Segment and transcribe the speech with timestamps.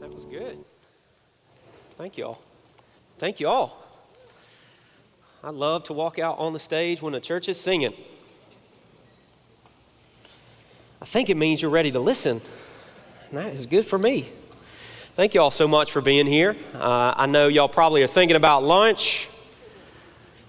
[0.00, 0.64] That was good.
[1.96, 2.42] Thank you all.
[3.18, 3.84] Thank you all.
[5.42, 7.92] I love to walk out on the stage when the church is singing.
[11.02, 12.40] I think it means you're ready to listen.
[13.30, 14.28] And that is good for me.
[15.16, 16.56] Thank you all so much for being here.
[16.74, 19.28] Uh, I know y'all probably are thinking about lunch.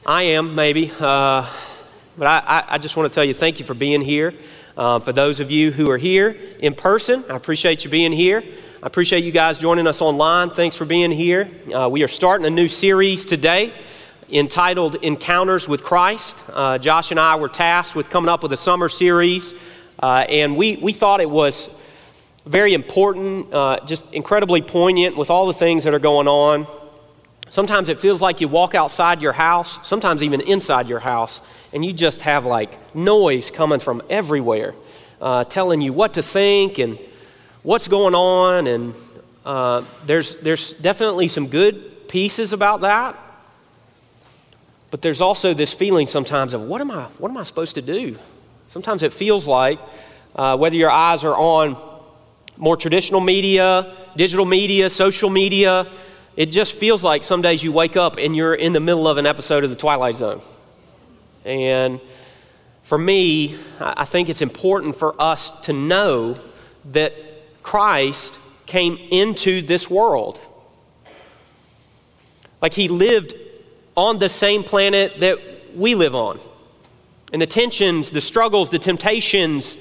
[0.06, 0.92] I am, maybe.
[1.00, 1.50] Uh,
[2.16, 4.36] but I, I, just want to tell you thank you for being here.
[4.78, 8.44] Uh, for those of you who are here in person, I appreciate you being here.
[8.82, 10.52] I appreciate you guys joining us online.
[10.52, 11.50] Thanks for being here.
[11.76, 13.74] Uh, we are starting a new series today
[14.32, 16.42] entitled Encounters with Christ.
[16.48, 19.54] Uh, Josh and I were tasked with coming up with a summer series,
[20.02, 21.70] uh, and we, we thought it was
[22.46, 26.66] very important, uh, just incredibly poignant with all the things that are going on.
[27.50, 31.42] Sometimes it feels like you walk outside your house, sometimes even inside your house,
[31.74, 34.74] and you just have like noise coming from everywhere,
[35.20, 36.98] uh, telling you what to think and
[37.64, 38.94] what's going on, and
[39.46, 43.18] uh, there's, there's definitely some good pieces about that.
[44.92, 47.82] But there's also this feeling sometimes of what am I, what am I supposed to
[47.82, 48.18] do?
[48.68, 49.80] Sometimes it feels like
[50.36, 51.78] uh, whether your eyes are on
[52.58, 55.88] more traditional media, digital media, social media,
[56.36, 59.18] it just feels like some days you wake up and you're in the middle of
[59.18, 60.42] an episode of The Twilight Zone.
[61.46, 62.00] And
[62.84, 66.38] for me, I think it's important for us to know
[66.92, 67.14] that
[67.70, 70.40] Christ came into this world.
[72.64, 73.36] Like he lived
[73.96, 75.38] on the same planet that
[75.76, 76.40] we live on.
[77.32, 79.78] And the tensions, the struggles, the temptations,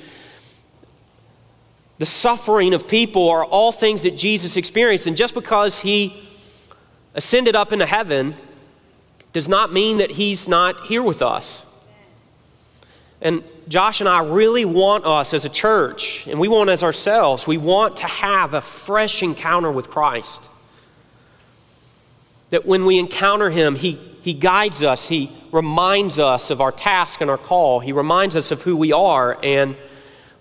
[1.97, 5.07] the suffering of people are all things that Jesus experienced.
[5.07, 6.29] And just because he
[7.15, 8.35] ascended up into heaven
[9.33, 11.65] does not mean that he's not here with us.
[13.23, 17.47] And Josh and I really want us as a church, and we want as ourselves,
[17.47, 20.41] we want to have a fresh encounter with Christ.
[22.49, 27.21] That when we encounter Him, He, he guides us, He reminds us of our task
[27.21, 29.39] and our call, He reminds us of who we are.
[29.45, 29.77] And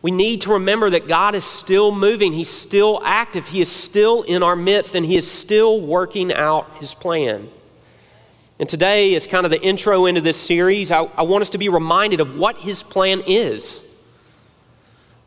[0.01, 4.21] we need to remember that God is still moving, He's still active, He is still
[4.21, 7.49] in our midst, and He is still working out His plan.
[8.59, 11.59] And today, as kind of the intro into this series, I, I, want us to
[11.59, 13.84] be reminded of what his plan is.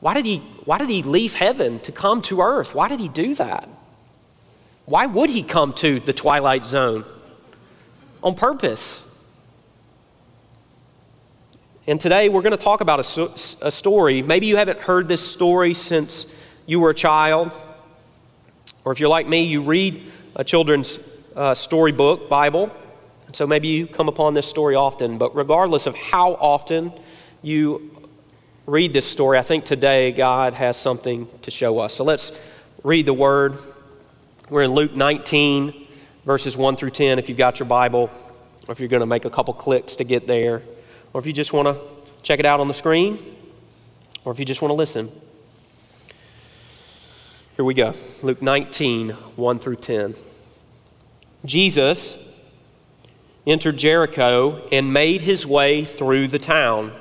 [0.01, 2.75] Why did, he, why did he leave heaven to come to earth?
[2.75, 3.69] Why did he do that?
[4.85, 7.05] Why would he come to the twilight zone?
[8.23, 9.05] On purpose.
[11.87, 13.31] And today we're going to talk about a,
[13.63, 14.23] a story.
[14.23, 16.27] Maybe you haven't heard this story since
[16.67, 17.53] you were a child.
[18.85, 20.99] Or if you're like me, you read a children's
[21.37, 22.75] uh, storybook, Bible.
[23.33, 26.93] So maybe you come upon this story often, but regardless of how often
[27.43, 28.09] you
[28.67, 31.95] read this story, I think today God has something to show us.
[31.95, 32.33] So let's
[32.83, 33.59] read the word.
[34.49, 35.87] We're in Luke 19,
[36.25, 38.11] verses 1 through 10, if you've got your Bible,
[38.67, 40.63] or if you're going to make a couple clicks to get there,
[41.13, 41.81] or if you just want to
[42.23, 43.19] check it out on the screen,
[44.25, 45.11] or if you just want to listen.
[47.57, 50.15] Here we go Luke 19, 1 through 10.
[51.45, 52.17] Jesus
[53.51, 56.93] entered Jericho and made his way through the town.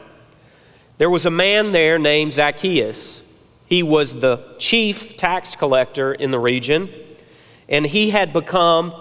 [0.97, 3.21] There was a man there named Zacchaeus.
[3.65, 6.89] He was the chief tax collector in the region,
[7.69, 8.93] and he had become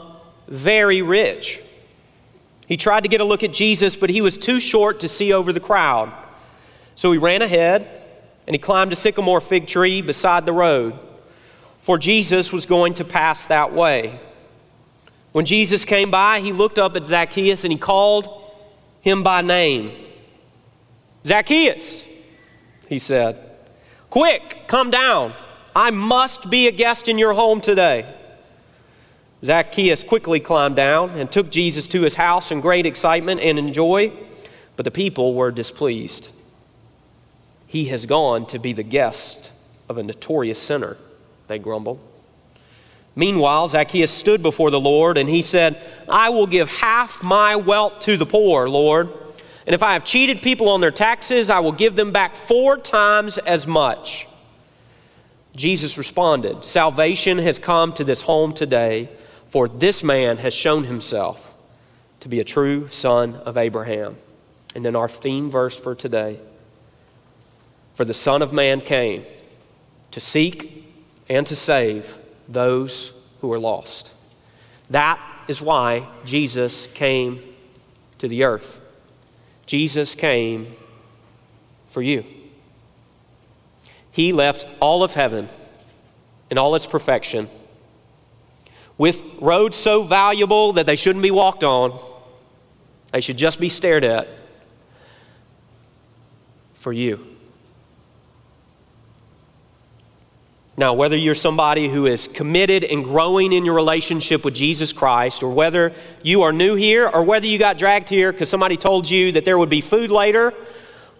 [0.47, 1.61] very rich.
[2.67, 5.33] He tried to get a look at Jesus, but he was too short to see
[5.33, 6.13] over the crowd.
[6.97, 8.03] So he ran ahead
[8.47, 10.99] and he climbed a sycamore fig tree beside the road,
[11.81, 14.21] for Jesus was going to pass that way.
[15.33, 18.53] When Jesus came by, he looked up at Zacchaeus and he called
[19.01, 19.91] him by name.
[21.27, 22.05] Zacchaeus,
[22.89, 23.39] he said,
[24.11, 25.33] quick, come down.
[25.77, 28.15] I must be a guest in your home today.
[29.45, 33.73] Zacchaeus quickly climbed down and took Jesus to his house in great excitement and in
[33.73, 34.13] joy,
[34.77, 36.29] but the people were displeased.
[37.67, 39.53] He has gone to be the guest
[39.89, 40.97] of a notorious sinner,
[41.47, 42.03] they grumbled.
[43.19, 47.99] Meanwhile, Zacchaeus stood before the Lord and he said, I will give half my wealth
[48.03, 49.09] to the poor, Lord.
[49.67, 52.79] And if I have cheated people on their taxes, I will give them back four
[52.79, 54.29] times as much.
[55.57, 59.09] Jesus responded, Salvation has come to this home today,
[59.49, 61.53] for this man has shown himself
[62.21, 64.17] to be a true son of Abraham.
[64.77, 66.39] And then our theme verse for today
[67.95, 69.25] For the Son of Man came
[70.13, 70.87] to seek
[71.29, 72.17] and to save
[72.49, 74.11] those who are lost.
[74.91, 77.43] That is why Jesus came
[78.19, 78.79] to the earth.
[79.67, 80.75] Jesus came
[81.89, 82.25] for you.
[84.11, 85.49] He left all of heaven
[86.51, 87.49] in all its perfection
[88.99, 91.97] with roads so valuable that they shouldn't be walked on,
[93.13, 94.29] they should just be stared at
[96.75, 97.25] for you.
[100.79, 105.43] Now, whether you're somebody who is committed and growing in your relationship with Jesus Christ,
[105.43, 105.93] or whether
[106.23, 109.45] you are new here, or whether you got dragged here because somebody told you that
[109.45, 110.55] there would be food later,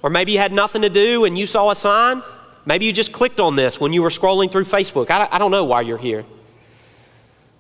[0.01, 2.23] or maybe you had nothing to do and you saw a sign,
[2.67, 5.11] maybe you just clicked on this when you were scrolling through Facebook.
[5.11, 6.25] I, I don't know why you're here.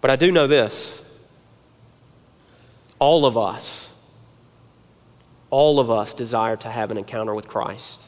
[0.01, 1.01] But I do know this
[3.01, 3.91] all of us,
[5.51, 8.03] all of us desire to have an encounter with Christ.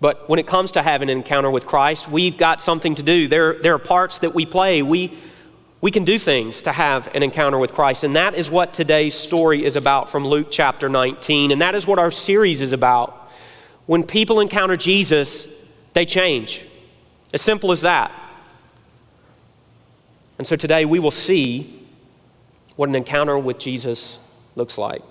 [0.00, 3.28] But when it comes to having an encounter with Christ, we've got something to do.
[3.28, 4.82] There, there are parts that we play.
[4.82, 5.16] We,
[5.80, 8.04] we can do things to have an encounter with Christ.
[8.04, 11.52] And that is what today's story is about from Luke chapter 19.
[11.52, 13.30] And that is what our series is about.
[13.86, 15.46] When people encounter Jesus,
[15.92, 16.64] they change.
[17.32, 18.12] As simple as that.
[20.38, 21.86] And so today we will see
[22.76, 24.18] what an encounter with Jesus
[24.56, 25.02] looks like.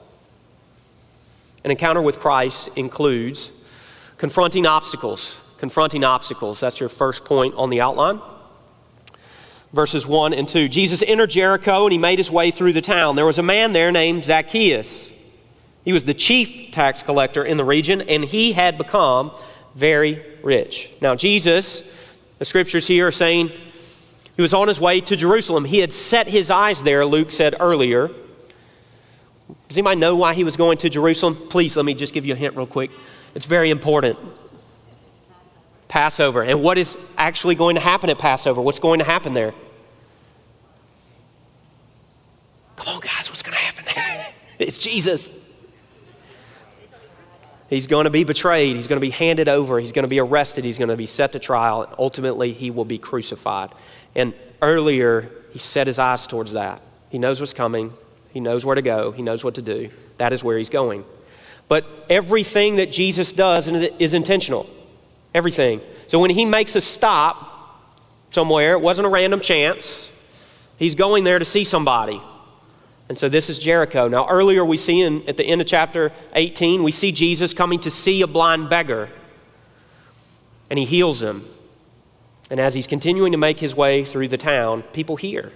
[1.63, 3.51] An encounter with Christ includes
[4.23, 5.35] confronting obstacles.
[5.57, 6.57] Confronting obstacles.
[6.57, 8.21] That's your first point on the outline.
[9.73, 10.69] Verses 1 and 2.
[10.69, 13.17] Jesus entered Jericho and he made his way through the town.
[13.17, 15.11] There was a man there named Zacchaeus.
[15.83, 19.31] He was the chief tax collector in the region and he had become
[19.75, 20.89] very rich.
[21.01, 21.83] Now, Jesus,
[22.37, 23.51] the scriptures here are saying
[24.37, 25.65] he was on his way to Jerusalem.
[25.65, 28.07] He had set his eyes there, Luke said earlier.
[29.67, 31.35] Does anybody know why he was going to Jerusalem?
[31.49, 32.89] Please let me just give you a hint real quick.
[33.35, 34.17] It's very important.
[35.87, 36.41] Passover.
[36.41, 38.61] And what is actually going to happen at Passover?
[38.61, 39.53] What's going to happen there?
[42.75, 44.25] Come on, guys, what's going to happen there?
[44.67, 45.31] it's Jesus.
[47.69, 48.75] He's going to be betrayed.
[48.75, 49.79] He's going to be handed over.
[49.79, 50.65] He's going to be arrested.
[50.65, 51.83] He's going to be set to trial.
[51.83, 53.71] And ultimately, he will be crucified.
[54.15, 56.81] And earlier, he set his eyes towards that.
[57.09, 57.93] He knows what's coming.
[58.31, 59.11] He knows where to go.
[59.11, 59.91] He knows what to do.
[60.17, 61.05] That is where he's going.
[61.73, 64.69] But everything that Jesus does is intentional.
[65.33, 65.81] Everything.
[66.05, 67.89] So when he makes a stop
[68.29, 70.11] somewhere, it wasn't a random chance.
[70.77, 72.21] He's going there to see somebody.
[73.09, 74.07] And so this is Jericho.
[74.07, 77.79] Now, earlier we see in, at the end of chapter 18, we see Jesus coming
[77.79, 79.09] to see a blind beggar.
[80.69, 81.43] And he heals him.
[82.51, 85.51] And as he's continuing to make his way through the town, people hear.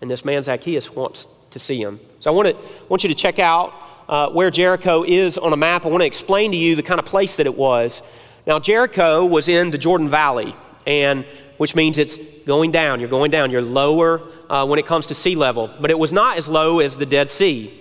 [0.00, 1.98] And this man, Zacchaeus, wants to see him.
[2.20, 2.56] So I want, to,
[2.88, 3.72] want you to check out
[4.08, 5.84] uh, where Jericho is on a map.
[5.84, 8.02] I want to explain to you the kind of place that it was.
[8.46, 10.54] Now, Jericho was in the Jordan Valley,
[10.86, 11.26] and
[11.58, 12.16] which means it's
[12.46, 13.00] going down.
[13.00, 13.50] You're going down.
[13.50, 16.80] You're lower uh, when it comes to sea level, but it was not as low
[16.80, 17.74] as the Dead Sea.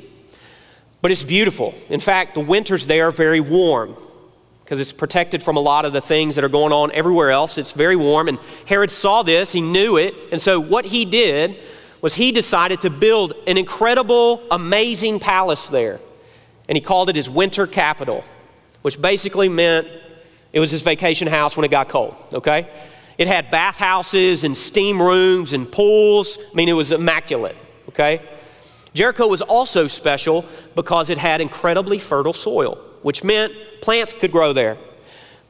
[1.02, 1.74] But it's beautiful.
[1.90, 3.96] In fact, the winters there are very warm
[4.64, 7.58] because it's protected from a lot of the things that are going on everywhere else.
[7.58, 8.28] It's very warm.
[8.28, 10.14] And Herod saw this, he knew it.
[10.34, 11.58] And so what he did
[12.02, 16.02] was he decided to build an incredible, amazing palace there.
[16.68, 18.24] And he called it his winter capital,
[18.82, 19.88] which basically meant
[20.54, 22.70] it was his vacation house when it got cold, okay?
[23.18, 26.38] It had bathhouses and steam rooms and pools.
[26.40, 27.56] I mean, it was immaculate,
[27.90, 28.22] okay?
[28.94, 34.54] Jericho was also special because it had incredibly fertile soil which meant plants could grow
[34.54, 34.78] there.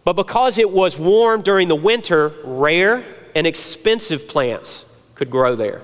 [0.04, 3.04] But because it was warm during the winter, rare
[3.36, 5.82] and expensive plants could grow there.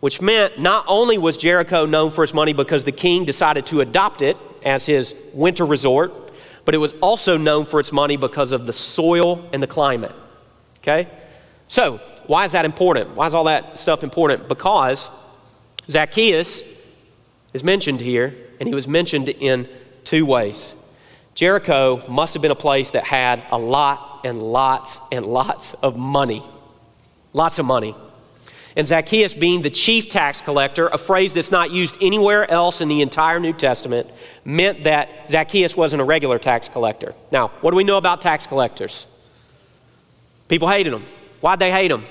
[0.00, 3.80] Which meant not only was Jericho known for its money because the king decided to
[3.80, 6.32] adopt it as his winter resort,
[6.64, 10.14] but it was also known for its money because of the soil and the climate.
[10.78, 11.08] Okay?
[11.68, 13.14] So, why is that important?
[13.14, 14.48] Why is all that stuff important?
[14.48, 15.08] Because
[15.88, 16.62] Zacchaeus
[17.52, 19.68] is mentioned here, and he was mentioned in
[20.04, 20.74] two ways.
[21.34, 25.96] Jericho must have been a place that had a lot and lots and lots of
[25.96, 26.42] money.
[27.32, 27.94] Lots of money.
[28.76, 32.88] And Zacchaeus, being the chief tax collector, a phrase that's not used anywhere else in
[32.88, 34.08] the entire New Testament,
[34.44, 37.14] meant that Zacchaeus wasn't a regular tax collector.
[37.32, 39.06] Now, what do we know about tax collectors?
[40.48, 41.04] People hated them.
[41.40, 42.04] Why'd they hate them?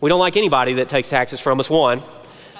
[0.00, 2.00] We don't like anybody that takes taxes from us, one.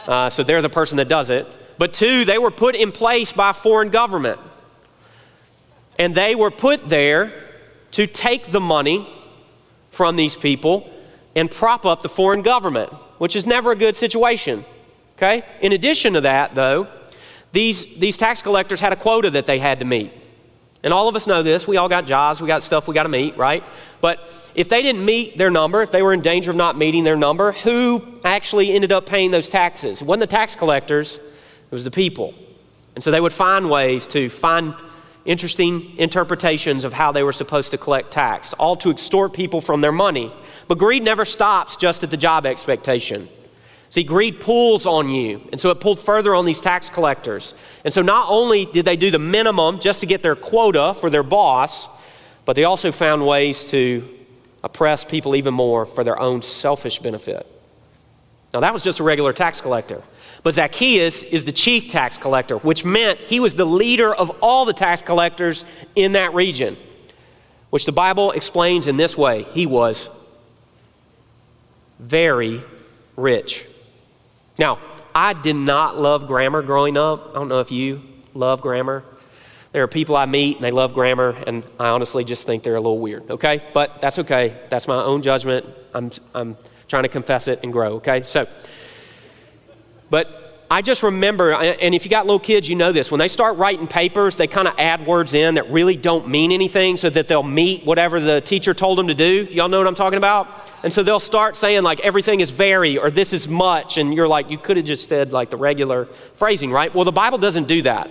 [0.07, 1.47] Uh, so they're the person that does it.
[1.79, 4.39] But two, they were put in place by foreign government.
[5.99, 7.33] And they were put there
[7.93, 9.09] to take the money
[10.01, 10.91] from these people
[11.35, 14.65] and prop up the foreign government, which is never a good situation.
[15.19, 15.45] Okay?
[15.61, 16.89] In addition to that, though,
[17.53, 20.11] these, these tax collectors had a quota that they had to meet.
[20.83, 21.69] And all of us know this.
[21.69, 23.63] We all got jobs, we got stuff we got to meet, right?
[24.01, 27.05] But if they didn't meet their number, if they were in danger of not meeting
[27.05, 30.01] their number, who actually ended up paying those taxes?
[30.01, 32.33] It wasn't the tax collectors, it was the people.
[32.95, 34.75] And so they would find ways to find,
[35.25, 39.81] interesting interpretations of how they were supposed to collect tax, all to extort people from
[39.81, 40.33] their money.
[40.69, 43.29] But greed never stops just at the job expectation.
[43.91, 45.41] See, greed pulls on you.
[45.51, 47.55] And so it pulled further on these tax collectors.
[47.85, 51.11] And so not only did they do the minimum just to get their quota for
[51.11, 51.89] their boss,
[52.45, 54.09] but they also found ways to
[54.63, 57.47] oppress people even more for their own selfish benefit.
[58.55, 60.03] Now, that was just a regular tax collector.
[60.43, 64.65] But Zacchaeus is the chief tax collector, which meant he was the leader of all
[64.65, 66.77] the tax collectors in that region,
[67.71, 70.09] which the Bible explains in this way he was
[71.99, 72.63] very
[73.17, 73.67] rich.
[74.59, 74.79] Now,
[75.15, 77.31] I did not love grammar growing up.
[77.31, 78.01] I don't know if you
[78.35, 79.05] love grammar.
[79.73, 82.77] There are people I meet and they love grammar, and I honestly just think they're
[82.77, 83.61] a little weird, okay?
[83.73, 84.57] But that's okay.
[84.69, 85.67] That's my own judgment.
[85.95, 86.57] I'm, I'm
[86.89, 88.23] trying to confess it and grow, okay?
[88.23, 88.49] So,
[90.11, 90.37] but
[90.73, 93.11] I just remember, and if you got little kids, you know this.
[93.11, 96.53] When they start writing papers, they kind of add words in that really don't mean
[96.53, 99.49] anything so that they'll meet whatever the teacher told them to do.
[99.51, 100.47] Y'all know what I'm talking about?
[100.85, 103.99] And so they'll start saying, like, everything is very or this is much.
[103.99, 106.95] And you're like, you could have just said, like, the regular phrasing, right?
[106.95, 108.09] Well, the Bible doesn't do that.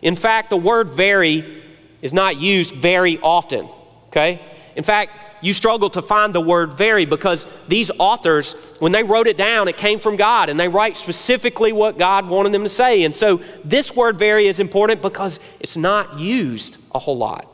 [0.00, 1.62] In fact, the word very
[2.00, 3.68] is not used very often,
[4.06, 4.40] okay?
[4.76, 9.26] In fact, you struggle to find the word very because these authors, when they wrote
[9.26, 12.68] it down, it came from God and they write specifically what God wanted them to
[12.68, 13.04] say.
[13.04, 17.46] And so this word very is important because it's not used a whole lot.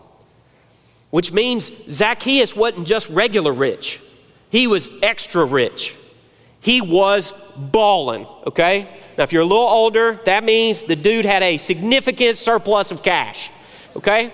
[1.10, 4.00] Which means Zacchaeus wasn't just regular rich,
[4.50, 5.94] he was extra rich.
[6.60, 8.88] He was balling, okay?
[9.18, 13.02] Now, if you're a little older, that means the dude had a significant surplus of
[13.02, 13.50] cash,
[13.94, 14.32] okay?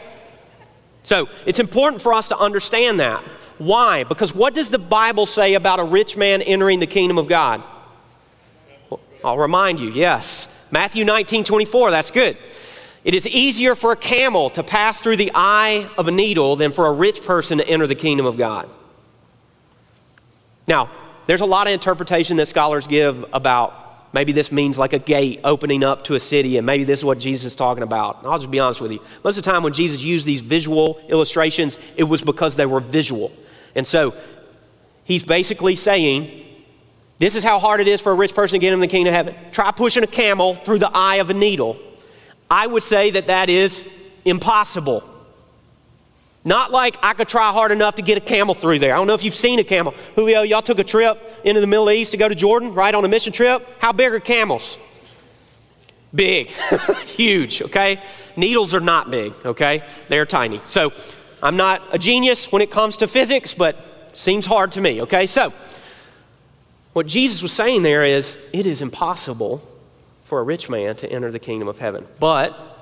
[1.03, 3.25] So it's important for us to understand that.
[3.61, 4.05] Why?
[4.05, 7.63] Because what does the Bible say about a rich man entering the kingdom of God?
[8.89, 10.49] Well, I'll remind you, yes.
[10.71, 12.39] Matthew 19 24, that's good.
[13.05, 16.73] It is easier for a camel to pass through the eye of a needle than
[16.73, 18.67] for a rich person to enter the kingdom of God.
[20.67, 20.91] Now,
[21.27, 25.41] there's a lot of interpretation that scholars give about maybe this means like a gate
[25.45, 28.21] opening up to a city, and maybe this is what Jesus is talking about.
[28.25, 29.03] I'll just be honest with you.
[29.23, 32.81] Most of the time, when Jesus used these visual illustrations, it was because they were
[32.81, 33.31] visual.
[33.75, 34.15] And so
[35.05, 36.47] he's basically saying,
[37.19, 39.13] this is how hard it is for a rich person to get in the kingdom
[39.13, 39.51] of heaven.
[39.53, 41.79] Try pushing a camel through the eye of a needle.
[42.51, 43.87] I would say that that is
[44.25, 45.05] impossible.
[46.45, 48.95] Not like I could try hard enough to get a camel through there.
[48.95, 49.95] I don't know if you've seen a camel.
[50.15, 53.05] Julio, y'all took a trip into the Middle East to go to Jordan, right, on
[53.05, 53.69] a mission trip.
[53.79, 54.79] How big are camels?
[56.15, 56.49] Big,
[57.05, 58.03] huge, okay?
[58.37, 59.85] Needles are not big, okay?
[60.09, 60.61] They're tiny.
[60.67, 60.93] So
[61.43, 65.27] I'm not a genius when it comes to physics, but seems hard to me, okay?
[65.27, 65.53] So,
[66.93, 69.63] what Jesus was saying there is it is impossible
[70.25, 72.07] for a rich man to enter the kingdom of heaven.
[72.19, 72.79] But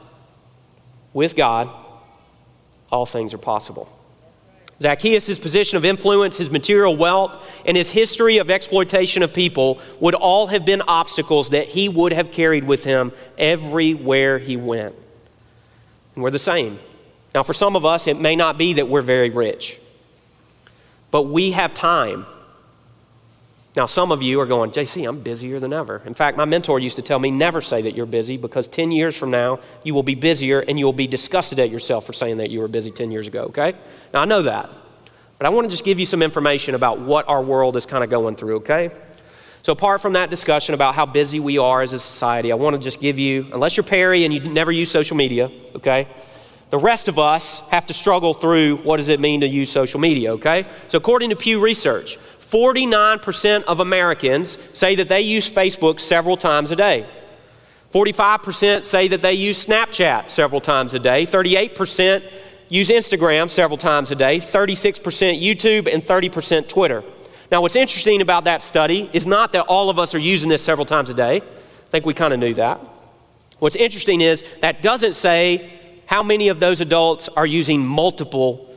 [1.13, 1.71] with God,
[2.91, 3.89] all things are possible.
[4.81, 7.37] Zacchaeus' position of influence, his material wealth,
[7.67, 12.13] and his history of exploitation of people would all have been obstacles that he would
[12.13, 14.95] have carried with him everywhere he went.
[16.15, 16.79] And we're the same.
[17.35, 19.79] Now, for some of us, it may not be that we're very rich,
[21.11, 22.27] but we have time.
[23.77, 26.03] Now, some of you are going, JC, I'm busier than ever.
[26.05, 28.91] In fact, my mentor used to tell me never say that you're busy because 10
[28.91, 32.13] years from now, you will be busier and you will be disgusted at yourself for
[32.13, 33.75] saying that you were busy 10 years ago, okay?
[34.13, 34.71] Now, I know that,
[35.37, 38.03] but I want to just give you some information about what our world is kind
[38.03, 38.91] of going through, okay?
[39.63, 42.75] So, apart from that discussion about how busy we are as a society, I want
[42.75, 46.09] to just give you, unless you're Perry and you never use social media, okay?
[46.71, 50.01] The rest of us have to struggle through what does it mean to use social
[50.01, 50.67] media, okay?
[50.89, 56.71] So, according to Pew Research, 49% of Americans say that they use Facebook several times
[56.71, 57.07] a day.
[57.93, 61.25] 45% say that they use Snapchat several times a day.
[61.25, 62.31] 38%
[62.69, 64.39] use Instagram several times a day.
[64.39, 65.01] 36%
[65.43, 67.03] YouTube, and 30% Twitter.
[67.51, 70.63] Now, what's interesting about that study is not that all of us are using this
[70.63, 71.37] several times a day.
[71.37, 72.79] I think we kind of knew that.
[73.59, 75.78] What's interesting is that doesn't say
[76.09, 78.75] how many of those adults are using multiple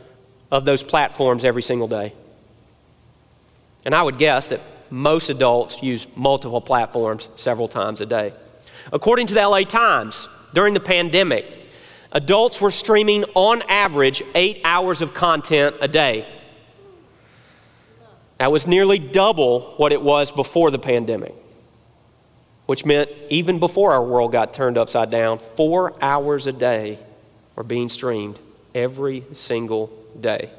[0.52, 2.12] of those platforms every single day?
[3.86, 4.60] And I would guess that
[4.90, 8.34] most adults use multiple platforms several times a day.
[8.92, 11.46] According to the LA Times, during the pandemic,
[12.12, 16.28] adults were streaming on average eight hours of content a day.
[18.40, 21.34] That was nearly double what it was before the pandemic
[22.66, 26.98] which meant even before our world got turned upside down, four hours a day
[27.58, 28.40] are being streamed
[28.74, 30.50] every single day.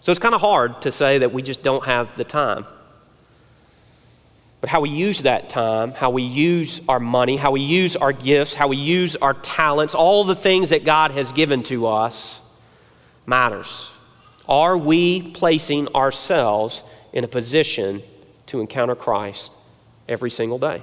[0.00, 2.66] So it's kind of hard to say that we just don't have the time.
[4.60, 8.12] But how we use that time, how we use our money, how we use our
[8.12, 12.40] gifts, how we use our talents, all the things that God has given to us
[13.26, 13.90] matters.
[14.48, 18.02] Are we placing ourselves in a position
[18.46, 19.52] to encounter Christ
[20.08, 20.82] every single day?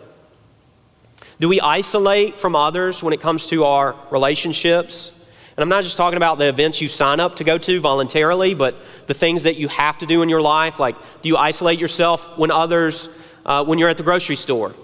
[1.39, 5.11] Do we isolate from others when it comes to our relationships?
[5.55, 8.53] And I'm not just talking about the events you sign up to go to voluntarily,
[8.53, 8.75] but
[9.07, 10.79] the things that you have to do in your life.
[10.79, 13.07] Like, do you isolate yourself when others,
[13.45, 14.75] uh, when you're at the grocery store,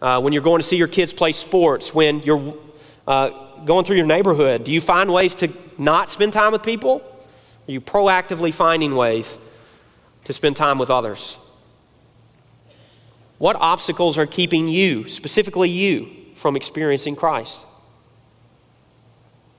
[0.00, 2.54] uh, when you're going to see your kids play sports, when you're
[3.06, 3.30] uh,
[3.66, 4.64] going through your neighborhood?
[4.64, 7.02] Do you find ways to not spend time with people?
[7.68, 9.38] Are you proactively finding ways
[10.24, 11.36] to spend time with others?
[13.42, 17.62] What obstacles are keeping you, specifically you, from experiencing Christ?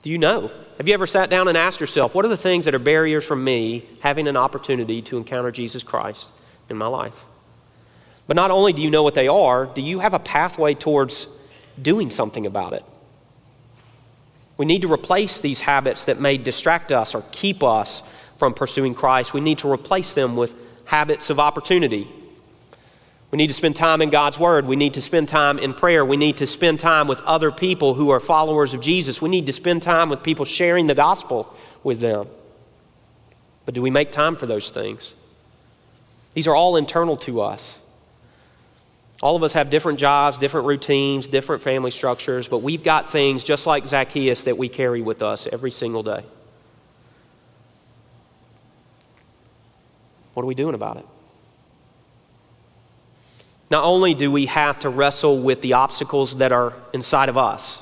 [0.03, 0.49] Do you know?
[0.77, 3.25] Have you ever sat down and asked yourself, what are the things that are barriers
[3.25, 6.29] for me having an opportunity to encounter Jesus Christ
[6.69, 7.25] in my life?
[8.25, 11.27] But not only do you know what they are, do you have a pathway towards
[11.81, 12.85] doing something about it?
[14.55, 18.01] We need to replace these habits that may distract us or keep us
[18.37, 19.33] from pursuing Christ.
[19.33, 22.07] We need to replace them with habits of opportunity,
[23.33, 24.67] we need to spend time in God's Word.
[24.67, 26.05] We need to spend time in prayer.
[26.05, 29.23] We need to spend time with other people who are followers of Jesus.
[29.23, 32.27] We need to spend time with people sharing the gospel with them.
[33.65, 35.15] But do we make time for those things?
[36.35, 37.79] These are all internal to us.
[39.23, 43.43] All of us have different jobs, different routines, different family structures, but we've got things
[43.43, 46.23] just like Zacchaeus that we carry with us every single day.
[50.35, 51.05] What are we doing about it?
[53.73, 57.81] Not only do we have to wrestle with the obstacles that are inside of us,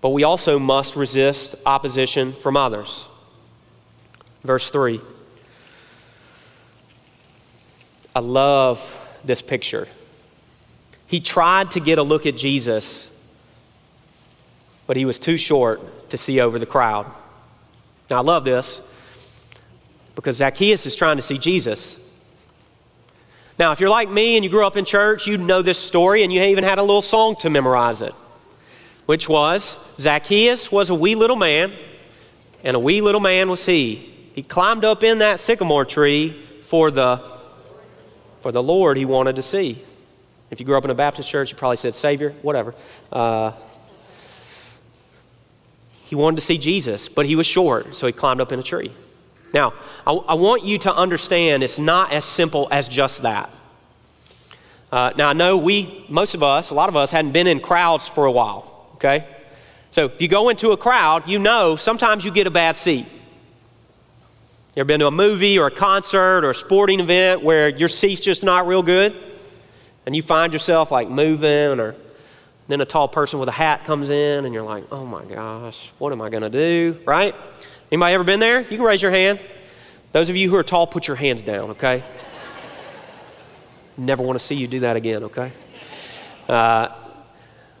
[0.00, 3.06] but we also must resist opposition from others.
[4.42, 5.00] Verse 3.
[8.16, 8.80] I love
[9.24, 9.86] this picture.
[11.06, 13.08] He tried to get a look at Jesus,
[14.88, 17.06] but he was too short to see over the crowd.
[18.10, 18.80] Now, I love this
[20.16, 21.96] because Zacchaeus is trying to see Jesus.
[23.58, 26.22] Now, if you're like me and you grew up in church, you know this story
[26.22, 28.14] and you even had a little song to memorize it,
[29.06, 31.72] which was Zacchaeus was a wee little man,
[32.62, 34.12] and a wee little man was he.
[34.34, 37.22] He climbed up in that sycamore tree for the,
[38.42, 39.82] for the Lord he wanted to see.
[40.50, 42.74] If you grew up in a Baptist church, you probably said Savior, whatever.
[43.10, 43.52] Uh,
[46.04, 48.62] he wanted to see Jesus, but he was short, so he climbed up in a
[48.62, 48.92] tree.
[49.56, 49.72] Now,
[50.06, 53.48] I, I want you to understand it's not as simple as just that.
[54.92, 57.60] Uh, now, I know we, most of us, a lot of us, hadn't been in
[57.60, 59.26] crowds for a while, okay?
[59.92, 63.06] So if you go into a crowd, you know sometimes you get a bad seat.
[64.74, 67.88] You ever been to a movie or a concert or a sporting event where your
[67.88, 69.16] seat's just not real good?
[70.04, 71.96] And you find yourself like moving, or
[72.68, 75.90] then a tall person with a hat comes in, and you're like, oh my gosh,
[75.96, 76.98] what am I going to do?
[77.06, 77.34] Right?
[77.90, 78.60] Anybody ever been there?
[78.60, 79.38] You can raise your hand.
[80.12, 82.02] Those of you who are tall, put your hands down, okay?
[83.96, 85.52] Never want to see you do that again, okay?
[86.48, 86.88] Uh,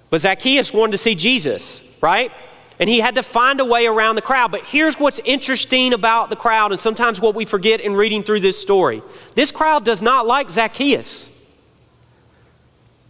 [0.08, 2.30] but Zacchaeus wanted to see Jesus, right?
[2.78, 4.52] And he had to find a way around the crowd.
[4.52, 8.40] But here's what's interesting about the crowd, and sometimes what we forget in reading through
[8.40, 9.02] this story
[9.34, 11.28] this crowd does not like Zacchaeus.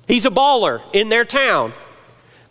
[0.09, 1.73] He's a baller in their town,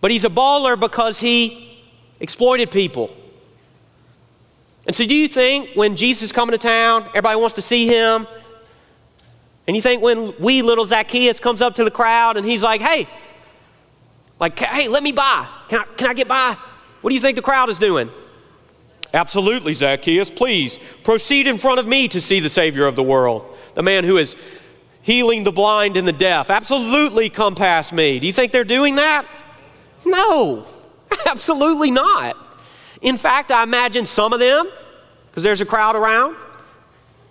[0.01, 1.81] but he's a baller because he
[2.19, 3.15] exploited people.
[4.85, 7.87] And so, do you think when Jesus is coming to town, everybody wants to see
[7.87, 8.27] him?
[9.67, 12.81] And you think when wee little Zacchaeus comes up to the crowd and he's like,
[12.81, 13.07] hey,
[14.39, 15.47] like, hey, let me by.
[15.69, 16.55] Can I, can I get by?
[17.01, 18.09] What do you think the crowd is doing?
[19.13, 20.29] Absolutely, Zacchaeus.
[20.29, 24.03] Please proceed in front of me to see the Savior of the world, the man
[24.03, 24.35] who is
[25.01, 26.49] healing the blind and the deaf.
[26.49, 28.19] Absolutely come past me.
[28.19, 29.25] Do you think they're doing that?
[30.05, 30.67] No,
[31.25, 32.35] absolutely not.
[33.01, 34.69] In fact, I imagine some of them,
[35.27, 36.37] because there's a crowd around,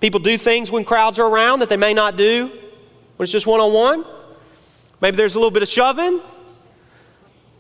[0.00, 2.46] people do things when crowds are around that they may not do
[3.16, 4.05] when it's just one on one.
[5.00, 6.20] Maybe there's a little bit of shoving.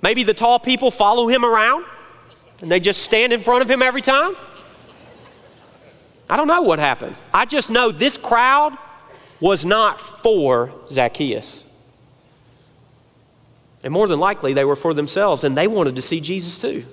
[0.02, 1.84] Maybe the tall people follow him around
[2.60, 4.36] and they just stand in front of him every time.
[6.28, 7.16] I don't know what happened.
[7.32, 8.76] I just know this crowd
[9.40, 11.64] was not for Zacchaeus.
[13.82, 16.86] And more than likely, they were for themselves, and they wanted to see Jesus too.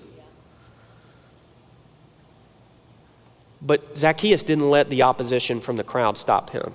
[3.61, 6.73] But Zacchaeus didn't let the opposition from the crowd stop him.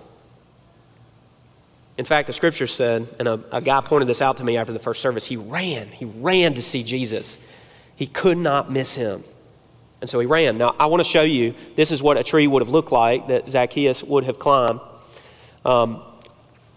[1.98, 4.72] In fact, the scripture said, and a, a, guy pointed this out to me after
[4.72, 5.88] the first service, he ran.
[5.88, 7.38] He ran to see Jesus.
[7.96, 9.24] He could not miss him.
[10.02, 10.58] And so he ran.
[10.58, 13.28] Now, I want to show you this is what a tree would have looked like
[13.28, 14.80] that Zacchaeus would have climbed.
[15.64, 16.02] Um,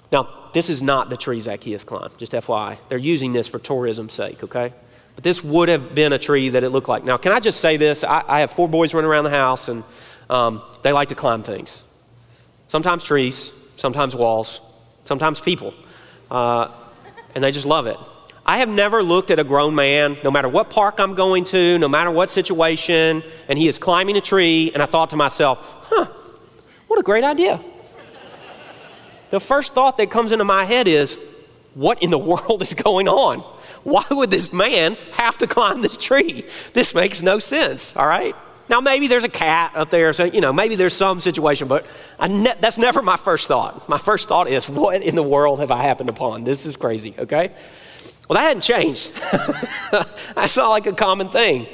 [0.09, 2.77] now, this is not the tree Zacchaeus climbed, just FYI.
[2.87, 4.73] They're using this for tourism's sake, okay?
[5.19, 7.03] But this would have been a tree that it looked like.
[7.03, 8.05] Now, can I just say this?
[8.05, 9.83] I, I have four boys running around the house, and
[10.29, 11.83] um, they like to climb things.
[12.69, 14.61] Sometimes trees, sometimes walls,
[15.03, 15.73] sometimes people.
[16.31, 16.69] Uh,
[17.35, 17.97] and they just love it.
[18.45, 21.77] I have never looked at a grown man, no matter what park I'm going to,
[21.79, 25.59] no matter what situation, and he is climbing a tree, and I thought to myself,
[25.81, 26.05] huh,
[26.87, 27.59] what a great idea.
[29.31, 31.17] the first thought that comes into my head is,
[31.73, 33.58] what in the world is going on?
[33.83, 36.45] Why would this man have to climb this tree?
[36.73, 38.35] This makes no sense, all right?
[38.69, 41.87] Now, maybe there's a cat up there, so, you know, maybe there's some situation, but
[42.21, 43.89] ne- that's never my first thought.
[43.89, 46.43] My first thought is, what in the world have I happened upon?
[46.43, 47.51] This is crazy, okay?
[48.29, 49.11] Well, that hadn't changed.
[50.35, 51.65] That's not like a common thing.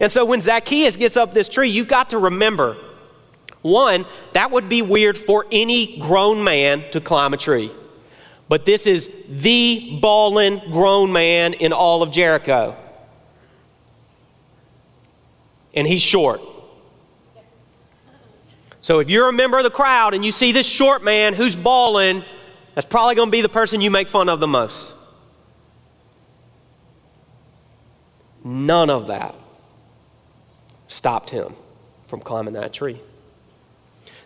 [0.00, 2.76] And so when Zacchaeus gets up this tree, you've got to remember
[3.62, 7.70] one, that would be weird for any grown man to climb a tree.
[8.50, 12.76] But this is the ballin' grown man in all of Jericho.
[15.72, 16.40] And he's short.
[18.82, 21.54] So if you're a member of the crowd and you see this short man who's
[21.54, 22.24] balling,
[22.74, 24.94] that's probably going to be the person you make fun of the most.
[28.42, 29.36] None of that
[30.88, 31.54] stopped him
[32.08, 33.00] from climbing that tree.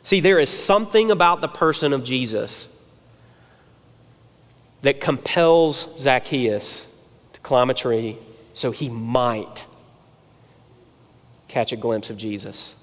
[0.03, 2.69] See, there is something about the person of Jesus
[4.85, 6.85] that compels Zacchaeus
[7.33, 8.19] to climb a tree
[8.53, 9.67] so he might
[11.49, 12.77] catch a glimpse of Jesus.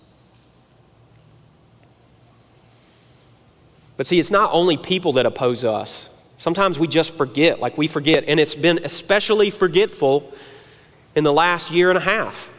[3.97, 6.09] But see, it's not only people that oppose us.
[6.39, 10.33] Sometimes we just forget, like we forget, and it's been especially forgetful
[11.13, 12.49] in the last year and a half.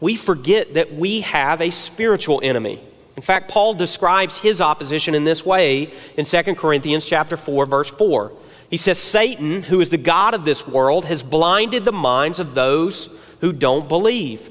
[0.00, 2.82] We forget that we have a spiritual enemy.
[3.14, 7.90] In fact, Paul describes his opposition in this way in 2 Corinthians chapter 4 verse
[7.90, 8.32] 4.
[8.70, 12.54] He says Satan, who is the god of this world, has blinded the minds of
[12.54, 13.08] those
[13.40, 14.50] who don't believe.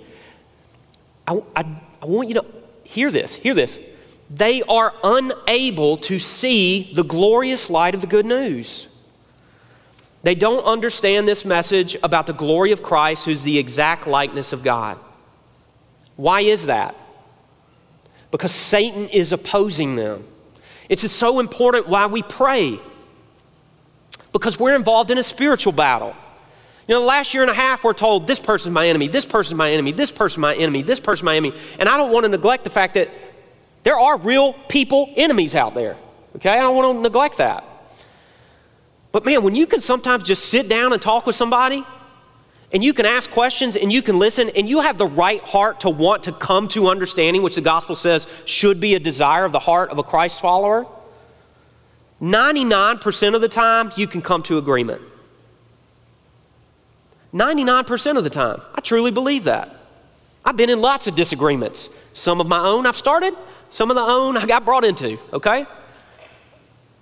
[1.28, 1.66] I, I,
[2.02, 2.46] I want you to
[2.84, 3.80] hear this, hear this.
[4.30, 8.88] They are unable to see the glorious light of the good news.
[10.24, 14.64] They don't understand this message about the glory of Christ, who's the exact likeness of
[14.64, 14.98] God.
[16.16, 16.96] Why is that?
[18.32, 20.24] Because Satan is opposing them.
[20.90, 22.80] It's so important why we pray.
[24.40, 26.14] Because we're involved in a spiritual battle.
[26.88, 29.24] You know, the last year and a half, we're told this person's my enemy, this
[29.24, 31.58] person's my enemy, this person's my enemy, this person's my enemy.
[31.80, 33.10] And I don't want to neglect the fact that
[33.84, 35.96] there are real people enemies out there.
[36.36, 36.50] Okay?
[36.50, 37.64] I don't want to neglect that.
[39.14, 41.86] But man, when you can sometimes just sit down and talk with somebody,
[42.74, 45.80] and you can ask questions and you can listen, and you have the right heart
[45.82, 49.54] to want to come to understanding, which the gospel says should be a desire of
[49.54, 50.86] the heart of a Christ follower,
[52.22, 55.02] 99% of the time you can come to agreement.
[57.34, 58.62] 99% of the time.
[58.74, 59.76] I truly believe that.
[60.46, 61.90] I've been in lots of disagreements.
[62.14, 63.36] Some of my own I've started,
[63.70, 65.66] some of the own I got brought into, okay?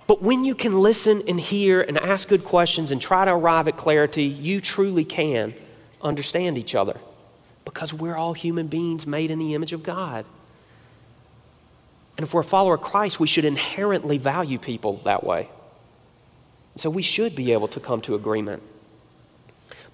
[0.08, 3.68] But when you can listen and hear and ask good questions and try to arrive
[3.68, 5.54] at clarity, you truly can
[6.02, 6.98] understand each other
[7.66, 10.26] because we're all human beings made in the image of God.
[12.18, 15.50] And if we're a follower of Christ, we should inherently value people that way.
[16.78, 18.62] So we should be able to come to agreement.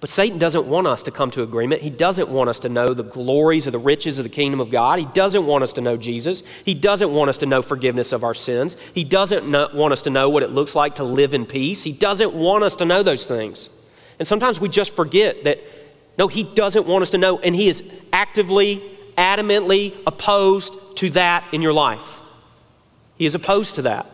[0.00, 1.82] But Satan doesn't want us to come to agreement.
[1.82, 4.70] He doesn't want us to know the glories of the riches of the kingdom of
[4.70, 4.98] God.
[4.98, 6.42] He doesn't want us to know Jesus.
[6.64, 8.78] He doesn't want us to know forgiveness of our sins.
[8.94, 11.82] He doesn't want us to know what it looks like to live in peace.
[11.82, 13.68] He doesn't want us to know those things.
[14.18, 15.60] And sometimes we just forget that,
[16.16, 18.82] no, He doesn't want us to know, and He is actively,
[19.18, 22.18] adamantly opposed to that in your life.
[23.16, 24.06] He is opposed to that.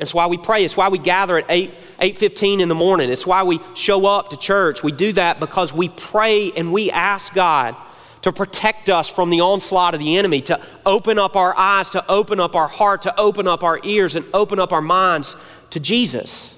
[0.00, 0.64] It's why we pray.
[0.64, 1.70] It's why we gather at 8,
[2.00, 3.10] 8.15 in the morning.
[3.10, 4.82] It's why we show up to church.
[4.82, 7.76] We do that because we pray and we ask God
[8.22, 12.04] to protect us from the onslaught of the enemy, to open up our eyes, to
[12.10, 15.36] open up our heart, to open up our ears, and open up our minds
[15.70, 16.54] to Jesus.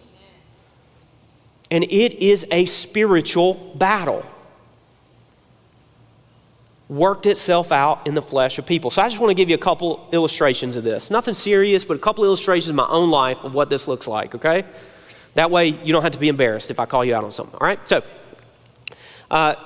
[1.70, 4.24] And it is a spiritual battle
[6.94, 8.90] worked itself out in the flesh of people.
[8.90, 11.10] So I just want to give you a couple illustrations of this.
[11.10, 14.34] Nothing serious, but a couple illustrations in my own life of what this looks like,
[14.36, 14.64] okay?
[15.34, 17.58] That way you don't have to be embarrassed if I call you out on something,
[17.60, 17.80] all right?
[17.88, 18.02] So,
[19.28, 19.56] uh,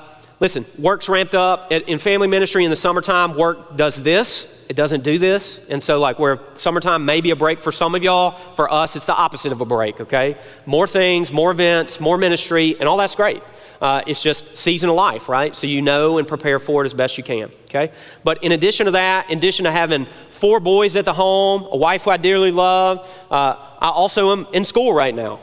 [0.40, 1.70] listen, work's ramped up.
[1.70, 4.48] In family ministry in the summertime, work does this.
[4.70, 5.60] It doesn't do this.
[5.68, 8.96] And so, like, where summertime may be a break for some of y'all, for us,
[8.96, 10.38] it's the opposite of a break, okay?
[10.64, 13.42] More things, more events, more ministry, and all that's great.
[13.80, 15.54] Uh, it's just season of life, right?
[15.54, 17.92] So you know and prepare for it as best you can, okay?
[18.24, 21.76] But in addition to that, in addition to having four boys at the home, a
[21.76, 25.38] wife who I dearly love, uh, I also am in school right now,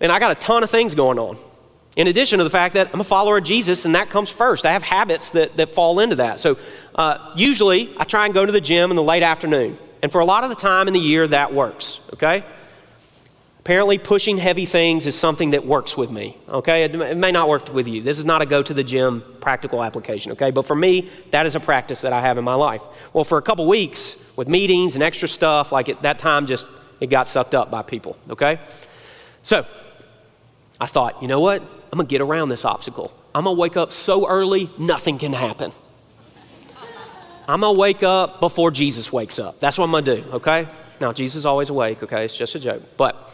[0.00, 1.36] and I got a ton of things going on.
[1.96, 4.64] In addition to the fact that I'm a follower of Jesus, and that comes first.
[4.64, 6.40] I have habits that, that fall into that.
[6.40, 6.56] So
[6.94, 9.76] uh, usually I try and go to the gym in the late afternoon.
[10.02, 12.44] And for a lot of the time in the year, that works, okay?
[13.60, 16.84] Apparently, pushing heavy things is something that works with me, okay?
[16.84, 18.00] It, may not work with you.
[18.00, 20.50] This is not a go to the gym practical application, okay?
[20.50, 22.80] But for me, that is a practice that I have in my life.
[23.12, 26.66] Well, for a couple weeks, with meetings and extra stuff, like at that time, just
[27.00, 28.60] it got sucked up by people, okay?
[29.42, 29.66] So
[30.80, 31.60] I thought, you know what?
[31.60, 33.12] I'm gonna get around this obstacle.
[33.34, 35.70] I'm gonna wake up so early, nothing can happen.
[37.46, 39.60] I'm gonna wake up before Jesus wakes up.
[39.60, 40.66] That's what I'm gonna do, okay?
[40.98, 42.24] Now, Jesus is always awake, okay?
[42.24, 42.82] It's just a joke.
[42.96, 43.30] But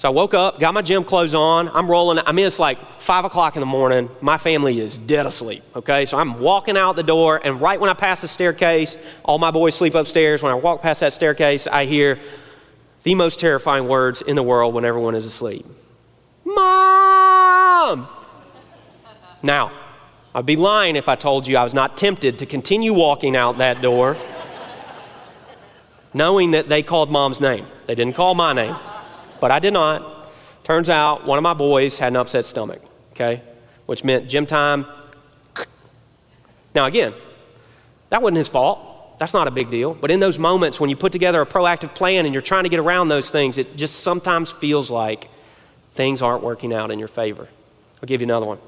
[0.00, 1.68] so I woke up, got my gym clothes on.
[1.68, 2.20] I'm rolling.
[2.24, 4.08] I mean, it's like five o'clock in the morning.
[4.22, 5.62] My family is dead asleep.
[5.76, 9.38] Okay, so I'm walking out the door, and right when I pass the staircase, all
[9.38, 10.42] my boys sleep upstairs.
[10.42, 12.18] When I walk past that staircase, I hear
[13.02, 15.66] the most terrifying words in the world when everyone is asleep
[16.46, 18.08] Mom!
[19.42, 19.70] Now,
[20.34, 23.58] I'd be lying if I told you I was not tempted to continue walking out
[23.58, 24.16] that door,
[26.14, 27.66] knowing that they called mom's name.
[27.84, 28.76] They didn't call my name
[29.40, 30.30] but I did not.
[30.64, 32.80] Turns out one of my boys had an upset stomach,
[33.12, 33.42] okay,
[33.86, 34.86] which meant gym time.
[36.74, 37.14] Now, again,
[38.10, 39.18] that wasn't his fault.
[39.18, 39.94] That's not a big deal.
[39.94, 42.70] But in those moments when you put together a proactive plan and you're trying to
[42.70, 45.28] get around those things, it just sometimes feels like
[45.92, 47.48] things aren't working out in your favor.
[48.02, 48.58] I'll give you another one.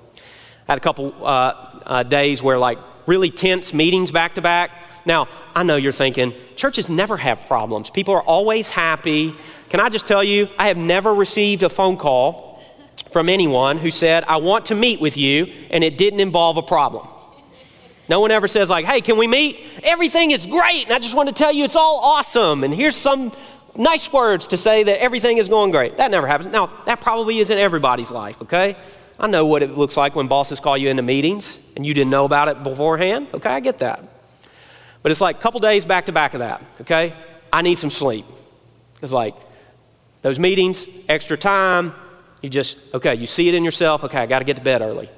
[0.68, 4.70] I had a couple uh, uh, days where, like, really tense meetings back to back.
[5.04, 7.90] Now, I know you're thinking, churches never have problems.
[7.90, 9.34] People are always happy.
[9.68, 12.62] Can I just tell you, I have never received a phone call
[13.10, 16.62] from anyone who said, I want to meet with you, and it didn't involve a
[16.62, 17.08] problem.
[18.08, 19.64] No one ever says, like, hey, can we meet?
[19.82, 22.96] Everything is great, and I just want to tell you it's all awesome, and here's
[22.96, 23.32] some
[23.76, 25.96] nice words to say that everything is going great.
[25.96, 26.52] That never happens.
[26.52, 28.76] Now, that probably isn't everybody's life, okay?
[29.18, 32.10] I know what it looks like when bosses call you into meetings and you didn't
[32.10, 33.28] know about it beforehand.
[33.32, 34.11] Okay, I get that.
[35.02, 37.14] But it's like a couple days back to back of that, okay?
[37.52, 38.24] I need some sleep.
[39.02, 39.34] It's like,
[40.22, 41.92] those meetings, extra time,
[42.40, 44.80] you just, okay, you see it in yourself, okay, I got to get to bed
[44.80, 45.08] early.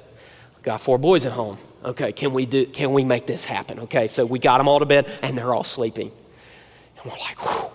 [0.65, 1.59] Got four boys at home.
[1.83, 3.81] Okay, can we do can we make this happen?
[3.81, 6.11] Okay, so we got them all to bed and they're all sleeping.
[6.97, 7.69] And we're like, Whew,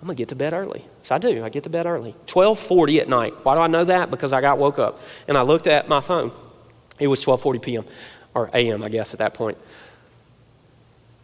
[0.00, 0.86] I'm gonna get to bed early.
[1.02, 2.12] So I do, I get to bed early.
[2.12, 3.34] 1240 at night.
[3.42, 4.10] Why do I know that?
[4.10, 5.00] Because I got woke up.
[5.28, 6.32] And I looked at my phone.
[6.98, 7.84] It was 1240 p.m.
[8.34, 9.58] or a.m., I guess, at that point.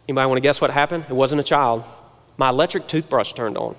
[0.07, 1.05] Anybody want to guess what happened?
[1.09, 1.83] It wasn't a child.
[2.37, 3.75] My electric toothbrush turned on.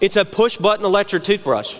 [0.00, 1.76] It's a push button electric toothbrush.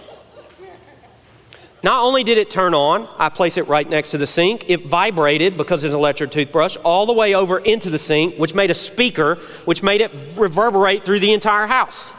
[1.85, 4.87] Not only did it turn on, I place it right next to the sink, it
[4.87, 8.71] vibrated because it's an electric toothbrush all the way over into the sink, which made
[8.71, 12.13] a speaker, which made it reverberate through the entire house.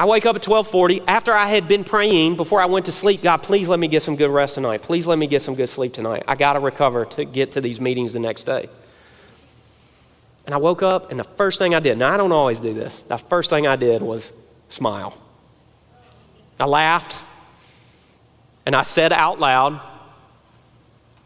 [0.00, 3.22] I wake up at 12:40 after I had been praying before I went to sleep.
[3.22, 4.80] God, please let me get some good rest tonight.
[4.80, 6.22] Please let me get some good sleep tonight.
[6.26, 8.70] I got to recover to get to these meetings the next day.
[10.46, 12.72] And I woke up, and the first thing I did, now I don't always do
[12.72, 14.32] this, the first thing I did was
[14.70, 15.12] smile.
[16.58, 17.22] I laughed,
[18.64, 19.82] and I said out loud,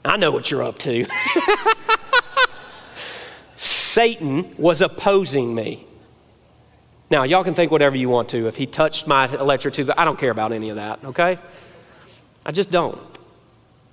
[0.04, 1.06] I know what you're up to.
[3.54, 5.86] Satan was opposing me.
[7.14, 8.48] Now, y'all can think whatever you want to.
[8.48, 11.38] If he touched my electric tooth, I don't care about any of that, okay?
[12.44, 13.00] I just don't.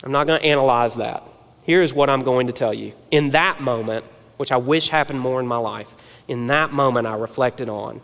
[0.03, 1.21] I'm not going to analyze that.
[1.62, 2.93] Here is what I'm going to tell you.
[3.12, 4.05] In that moment,
[4.38, 5.88] which I wish happened more in my life,
[6.27, 8.01] in that moment I reflected on,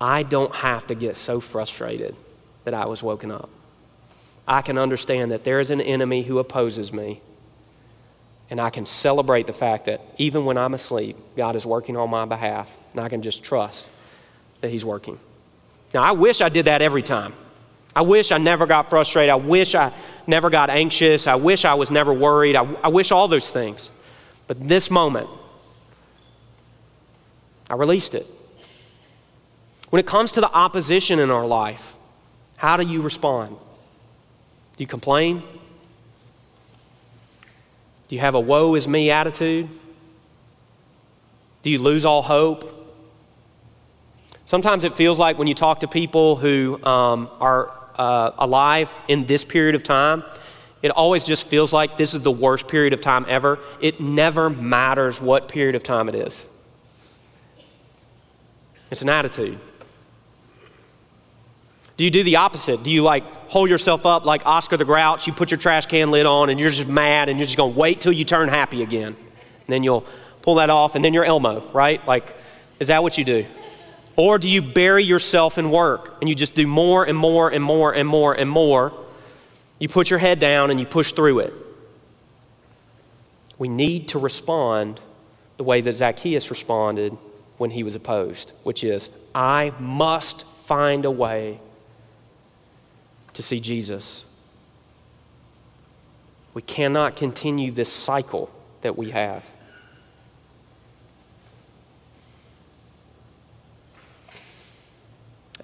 [0.00, 2.16] I don't have to get so frustrated
[2.64, 3.50] that I was woken up.
[4.48, 7.20] I can understand that there is an enemy who opposes me,
[8.48, 12.08] and I can celebrate the fact that even when I'm asleep, God is working on
[12.08, 13.90] my behalf, and I can just trust
[14.64, 15.18] that He's working.
[15.92, 17.34] Now, I wish I did that every time.
[17.94, 19.30] I wish I never got frustrated.
[19.30, 19.92] I wish I
[20.26, 21.26] never got anxious.
[21.26, 22.56] I wish I was never worried.
[22.56, 23.90] I, I wish all those things.
[24.46, 25.28] But this moment,
[27.70, 28.26] I released it.
[29.90, 31.94] When it comes to the opposition in our life,
[32.56, 33.56] how do you respond?
[34.76, 35.42] Do you complain?
[38.08, 39.68] Do you have a woe is me attitude?
[41.62, 42.73] Do you lose all hope?
[44.46, 49.26] Sometimes it feels like when you talk to people who um, are uh, alive in
[49.26, 50.22] this period of time,
[50.82, 53.58] it always just feels like this is the worst period of time ever.
[53.80, 56.44] It never matters what period of time it is,
[58.90, 59.58] it's an attitude.
[61.96, 62.82] Do you do the opposite?
[62.82, 65.28] Do you like hold yourself up like Oscar the Grouch?
[65.28, 67.72] You put your trash can lid on and you're just mad and you're just going
[67.72, 69.14] to wait till you turn happy again.
[69.14, 70.04] And then you'll
[70.42, 72.06] pull that off, and then you're Elmo, right?
[72.06, 72.36] Like,
[72.78, 73.46] is that what you do?
[74.16, 77.64] Or do you bury yourself in work and you just do more and more and
[77.64, 78.92] more and more and more?
[79.78, 81.54] You put your head down and you push through it.
[83.58, 85.00] We need to respond
[85.56, 87.16] the way that Zacchaeus responded
[87.58, 91.60] when he was opposed, which is, I must find a way
[93.34, 94.24] to see Jesus.
[96.52, 98.50] We cannot continue this cycle
[98.82, 99.44] that we have.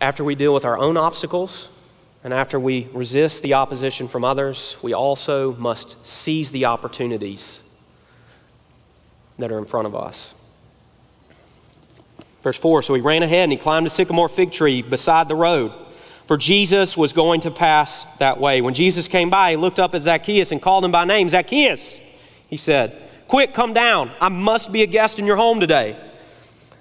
[0.00, 1.68] After we deal with our own obstacles,
[2.24, 7.62] and after we resist the opposition from others, we also must seize the opportunities
[9.38, 10.32] that are in front of us.
[12.42, 15.34] Verse 4 So he ran ahead and he climbed a sycamore fig tree beside the
[15.34, 15.72] road,
[16.26, 18.60] for Jesus was going to pass that way.
[18.60, 22.00] When Jesus came by, he looked up at Zacchaeus and called him by name Zacchaeus,
[22.48, 22.96] he said,
[23.28, 24.10] Quick, come down.
[24.20, 25.96] I must be a guest in your home today.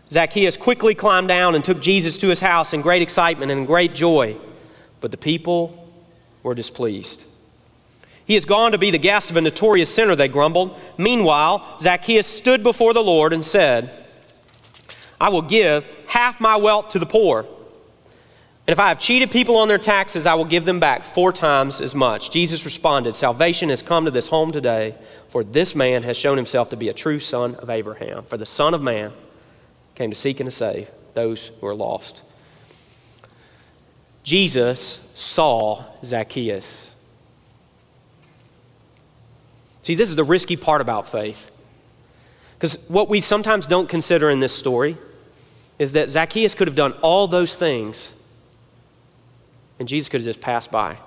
[0.10, 3.94] Zacchaeus quickly climbed down and took Jesus to his house in great excitement and great
[3.94, 4.36] joy.
[5.02, 5.88] But the people
[6.42, 7.24] were displeased.
[8.26, 10.80] He has gone to be the guest of a notorious sinner, they grumbled.
[10.98, 13.92] Meanwhile, Zacchaeus stood before the Lord and said,
[15.22, 17.40] I will give half my wealth to the poor.
[17.42, 21.34] And if I have cheated people on their taxes, I will give them back four
[21.34, 22.30] times as much.
[22.30, 24.96] Jesus responded, Salvation has come to this home today,
[25.30, 28.24] for this man has shown himself to be a true son of Abraham.
[28.26, 29.12] For the Son of Man
[30.00, 32.22] came to seek and to save those who are lost.
[34.24, 36.90] Jesus saw Zacchaeus.
[39.82, 41.52] See, this is the risky part about faith.
[42.58, 44.98] Because what we sometimes don't consider in this story
[45.78, 48.14] is that Zacchaeus could have done all those things
[49.80, 50.98] and Jesus could have just passed by.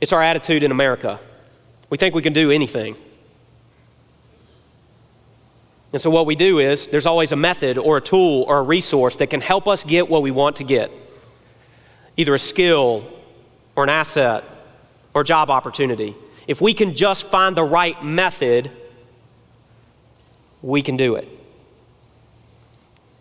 [0.00, 1.20] It's our attitude in America.
[1.88, 2.96] We think we can do anything.
[5.92, 8.62] And so, what we do is there's always a method or a tool or a
[8.62, 10.90] resource that can help us get what we want to get
[12.16, 13.04] either a skill
[13.76, 14.42] or an asset
[15.14, 16.16] or a job opportunity.
[16.48, 18.72] If we can just find the right method,
[20.60, 21.28] we can do it.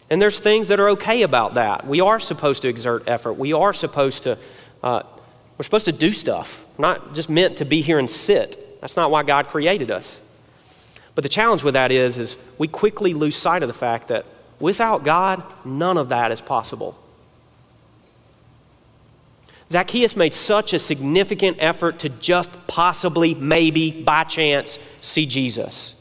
[0.10, 1.86] And there's things that are okay about that.
[1.86, 3.34] We are supposed to exert effort.
[3.34, 4.38] We are supposed to,
[4.82, 5.04] uh,
[5.58, 8.82] we're supposed to do stuff, We're not just meant to be here and sit.
[8.82, 10.20] That's not why God created us.
[11.18, 14.24] But the challenge with that is, is we quickly lose sight of the fact that
[14.60, 16.96] without God, none of that is possible.
[19.72, 25.96] Zacchaeus made such a significant effort to just possibly, maybe, by chance, see Jesus.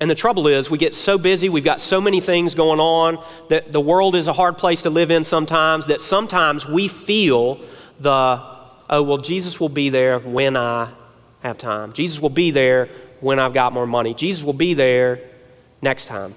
[0.00, 3.22] And the trouble is, we get so busy, we've got so many things going on,
[3.50, 7.60] that the world is a hard place to live in sometimes, that sometimes we feel
[8.00, 8.55] the
[8.88, 10.92] oh, well, Jesus will be there when I
[11.40, 11.92] have time.
[11.92, 12.88] Jesus will be there
[13.20, 14.14] when I've got more money.
[14.14, 15.20] Jesus will be there
[15.82, 16.34] next time.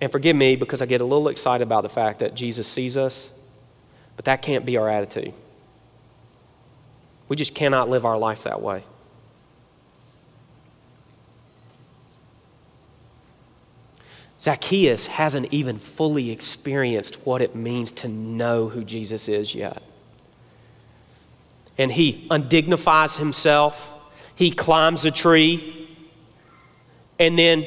[0.00, 2.96] And forgive me because I get a little excited about the fact that Jesus sees
[2.96, 3.28] us,
[4.16, 5.32] but that can't be our attitude.
[7.28, 8.84] We just cannot live our life that way.
[14.44, 19.82] Zacchaeus hasn't even fully experienced what it means to know who Jesus is yet.
[21.78, 23.90] And he undignifies himself,
[24.34, 25.88] he climbs a tree,
[27.18, 27.66] and then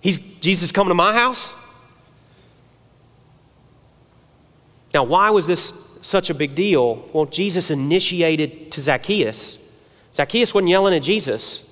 [0.00, 1.52] he's Jesus coming to my house?
[4.92, 7.08] Now, why was this such a big deal?
[7.12, 9.58] Well, Jesus initiated to Zacchaeus.
[10.14, 11.64] Zacchaeus wasn't yelling at Jesus.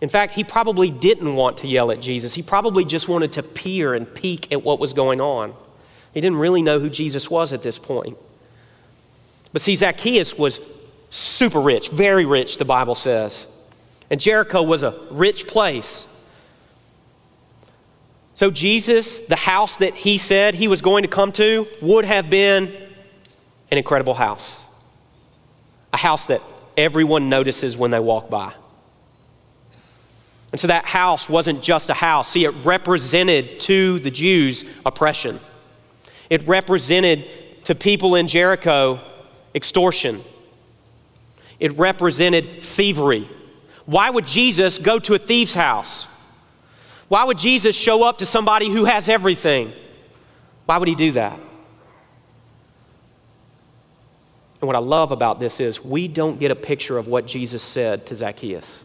[0.00, 2.34] In fact, he probably didn't want to yell at Jesus.
[2.34, 5.54] He probably just wanted to peer and peek at what was going on.
[6.12, 8.16] He didn't really know who Jesus was at this point.
[9.52, 10.60] But see, Zacchaeus was
[11.10, 13.46] super rich, very rich, the Bible says.
[14.10, 16.06] And Jericho was a rich place.
[18.34, 22.28] So, Jesus, the house that he said he was going to come to, would have
[22.28, 22.64] been
[23.70, 24.56] an incredible house.
[25.92, 26.42] A house that
[26.76, 28.52] everyone notices when they walk by.
[30.54, 32.30] And so that house wasn't just a house.
[32.30, 35.40] See, it represented to the Jews oppression,
[36.30, 37.26] it represented
[37.64, 39.00] to people in Jericho
[39.52, 40.22] extortion,
[41.58, 43.28] it represented thievery.
[43.86, 46.06] Why would Jesus go to a thief's house?
[47.08, 49.72] Why would Jesus show up to somebody who has everything?
[50.66, 51.36] Why would he do that?
[54.60, 57.60] And what I love about this is we don't get a picture of what Jesus
[57.60, 58.84] said to Zacchaeus.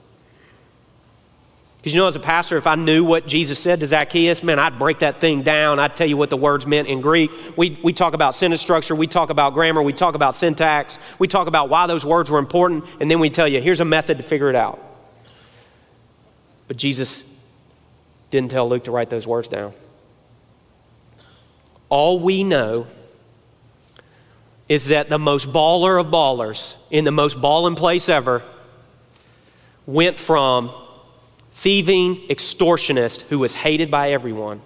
[1.80, 4.60] Because you know, as a pastor, if I knew what Jesus said to Zacchaeus, man,
[4.60, 5.80] I'd break that thing down.
[5.80, 7.32] I'd tell you what the words meant in Greek.
[7.56, 11.30] We, we talk about sentence structure, we talk about grammar, we talk about syntax, we
[11.30, 14.18] talk about why those words were important, and then we tell you, here's a method
[14.18, 14.84] to figure it out.
[16.68, 17.24] But Jesus
[18.30, 19.72] didn't tell Luke to write those words down.
[21.88, 22.88] All we know
[24.68, 28.44] is that the most baller of ballers in the most balling place ever
[29.88, 30.72] went from
[31.60, 34.62] thieving extortionist who was hated by everyone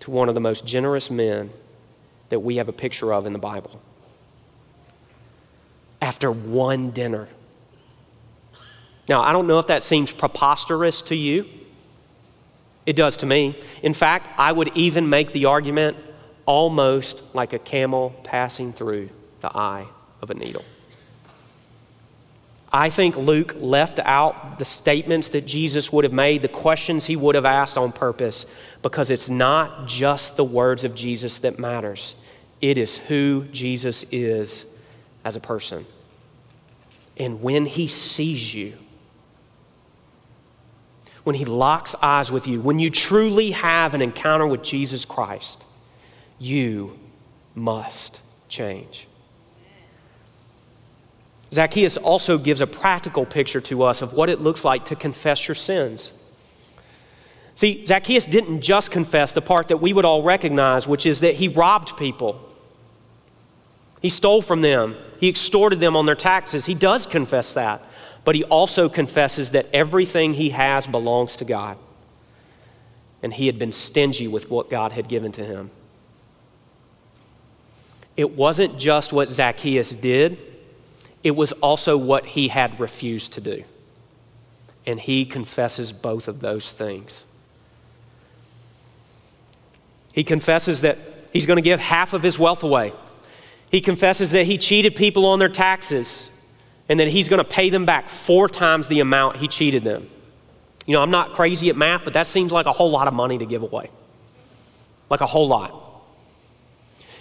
[0.00, 1.50] to one of the most generous men
[2.30, 3.80] that we have a picture of in the Bible.
[6.02, 7.28] After one dinner.
[9.08, 11.48] Now, I don't know if that seems preposterous to you.
[12.84, 13.56] It does to me.
[13.84, 15.96] In fact, I would even make the argument
[16.44, 19.10] almost like a camel passing through
[19.42, 19.86] the eye
[20.20, 20.64] of a needle.
[22.70, 27.16] I think Luke left out the statements that Jesus would have made, the questions he
[27.16, 28.44] would have asked on purpose,
[28.82, 32.14] because it's not just the words of Jesus that matters.
[32.60, 34.66] It is who Jesus is
[35.24, 35.86] as a person.
[37.16, 38.74] And when he sees you,
[41.24, 45.64] when he locks eyes with you, when you truly have an encounter with Jesus Christ,
[46.38, 46.98] you
[47.54, 49.07] must change.
[51.52, 55.48] Zacchaeus also gives a practical picture to us of what it looks like to confess
[55.48, 56.12] your sins.
[57.54, 61.34] See, Zacchaeus didn't just confess the part that we would all recognize, which is that
[61.34, 62.40] he robbed people.
[64.00, 64.94] He stole from them.
[65.18, 66.66] He extorted them on their taxes.
[66.66, 67.82] He does confess that.
[68.24, 71.78] But he also confesses that everything he has belongs to God.
[73.22, 75.70] And he had been stingy with what God had given to him.
[78.16, 80.38] It wasn't just what Zacchaeus did,
[81.22, 83.64] it was also what he had refused to do.
[84.86, 87.24] And he confesses both of those things.
[90.12, 90.98] He confesses that
[91.32, 92.92] he's going to give half of his wealth away.
[93.70, 96.30] He confesses that he cheated people on their taxes
[96.88, 100.08] and that he's going to pay them back four times the amount he cheated them.
[100.86, 103.14] You know, I'm not crazy at math, but that seems like a whole lot of
[103.14, 103.90] money to give away.
[105.10, 105.87] Like a whole lot.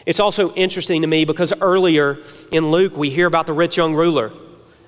[0.08, 2.20] It's also interesting to me because earlier
[2.54, 4.32] in Luke, we hear about the rich young ruler.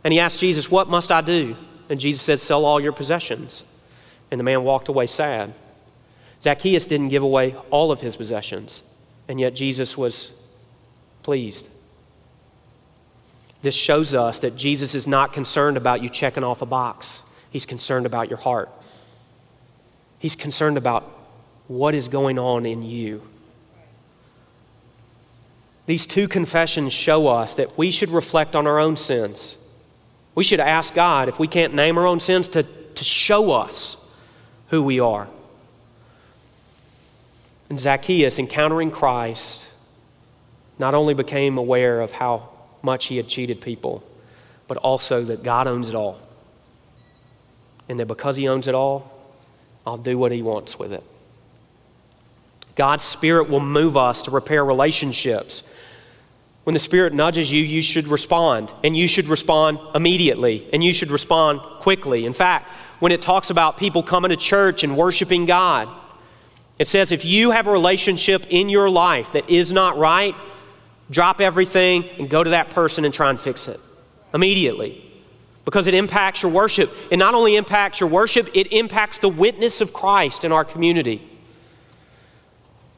[0.02, 1.58] And he asked Jesus, What must I do?
[1.90, 3.66] And Jesus said, Sell all your possessions.
[4.32, 5.54] And the man walked away sad.
[6.42, 8.82] Zacchaeus didn't give away all of his possessions,
[9.28, 10.32] and yet Jesus was
[11.22, 11.68] pleased.
[13.62, 17.66] This shows us that Jesus is not concerned about you checking off a box, He's
[17.66, 18.70] concerned about your heart.
[20.20, 21.04] He's concerned about
[21.68, 23.22] what is going on in you.
[25.90, 29.56] These two confessions show us that we should reflect on our own sins.
[30.36, 33.98] We should ask God, if we can't name our own sins, to, to show us
[34.68, 35.28] who we are.
[37.72, 39.66] And Zacchaeus, encountering Christ,
[40.78, 42.50] not only became aware of how
[42.84, 44.04] much he had cheated people,
[44.68, 46.20] but also that God owns it all.
[47.90, 49.12] And that because he owns it all,
[49.88, 51.04] I'll do what he wants with it.
[52.76, 55.64] God's Spirit will move us to repair relationships
[56.70, 60.94] when the Spirit nudges you, you should respond, and you should respond immediately, and you
[60.94, 62.28] should respond quickly.
[62.28, 65.90] In fact, when it talks about people coming to church and worshiping God,
[66.78, 70.36] it says if you have a relationship in your life that is not right,
[71.10, 73.80] drop everything and go to that person and try and fix it
[74.32, 75.04] immediately.
[75.66, 76.96] Because it impacts your worship.
[77.10, 81.28] It not only impacts your worship, it impacts the witness of Christ in our community.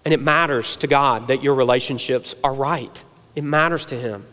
[0.04, 3.02] And it matters to God that your relationships are right.
[3.36, 4.26] It matters to him.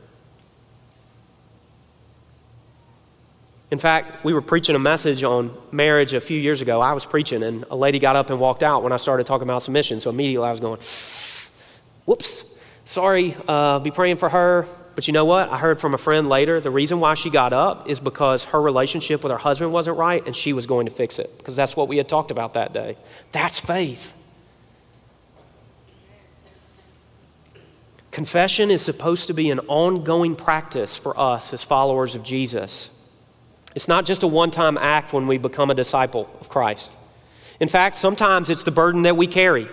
[3.71, 6.81] In fact, we were preaching a message on marriage a few years ago.
[6.81, 9.47] I was preaching, and a lady got up and walked out when I started talking
[9.47, 10.01] about submission.
[10.01, 10.81] So immediately I was going,
[12.07, 12.45] whoops,
[12.87, 14.65] sorry, uh, be praying for her.
[14.95, 15.51] But you know what?
[15.51, 18.61] I heard from a friend later the reason why she got up is because her
[18.61, 21.77] relationship with her husband wasn't right and she was going to fix it because that's
[21.77, 22.97] what we had talked about that day.
[23.31, 24.13] That's faith.
[28.11, 32.91] Confession is supposed to be an ongoing practice for us as followers of Jesus.
[33.75, 36.97] It's not just a one time act when we become a disciple of Christ.
[37.61, 39.69] In fact, sometimes it's the burden that we carry.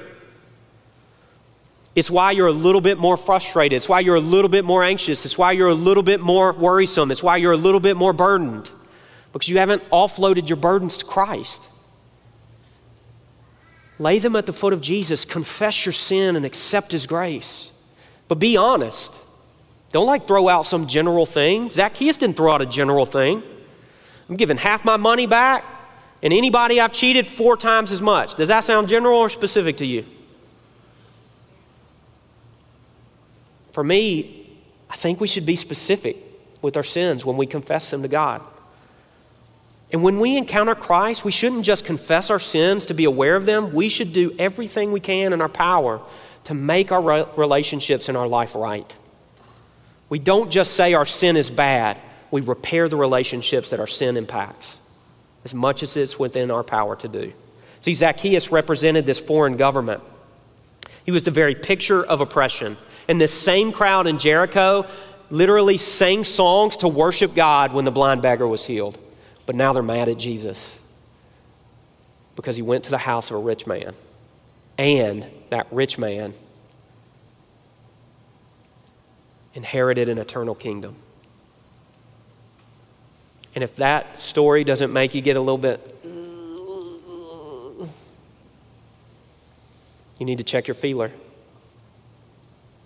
[1.96, 3.78] It's why you're a little bit more frustrated.
[3.78, 5.26] It's why you're a little bit more anxious.
[5.26, 7.10] It's why you're a little bit more worrisome.
[7.10, 8.70] It's why you're a little bit more burdened
[9.32, 11.62] because you haven't offloaded your burdens to Christ.
[13.98, 17.72] Lay them at the foot of Jesus, confess your sin, and accept His grace.
[18.28, 19.13] But be honest.
[19.91, 21.69] Don't like throw out some general thing.
[21.69, 23.41] Zacchaeus didn't throw out a general thing.
[24.30, 25.63] I'm giving half my money back.
[26.23, 28.36] And anybody I've cheated four times as much.
[28.36, 30.05] Does that sound general or specific to you?
[33.73, 34.59] For me,
[34.89, 36.17] I think we should be specific
[36.61, 38.41] with our sins when we confess them to God.
[39.91, 43.45] And when we encounter Christ, we shouldn't just confess our sins to be aware of
[43.45, 43.71] them.
[43.71, 46.01] We should do everything we can in our power
[46.46, 48.96] to make our relationships in our life right.
[50.10, 51.98] We don't just say our sin is bad,
[52.32, 54.78] we repair the relationships that our sin impacts
[55.43, 57.32] as much as it's within our power to do.
[57.82, 60.02] See, Zacchaeus represented this foreign government.
[61.06, 62.78] He was the very picture of oppression.
[63.08, 64.88] And this same crowd in Jericho
[65.30, 68.98] literally sang songs to worship God when the blind beggar was healed.
[69.46, 70.78] But now they're mad at Jesus
[72.36, 73.93] because he went to the house of a rich man.
[74.80, 76.34] And that rich man
[79.53, 80.97] inherited an eternal kingdom.
[83.56, 85.80] And if that story doesn't make you get a little bit,
[90.20, 91.10] you need to check your feeler